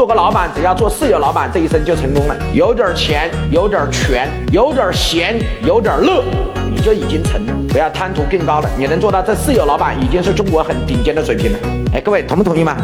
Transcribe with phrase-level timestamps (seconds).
[0.00, 2.34] 做个老板，只要做事业老板，这一生就成功了。
[2.54, 6.24] 有点钱，有点权，有点闲，有点乐，
[6.74, 7.52] 你就已经成了。
[7.68, 11.58] 不要贪图更高了，你能做到这事业老板，已经是中国很顶尖的水平了。
[11.92, 12.78] 哎，各位同不同意吗？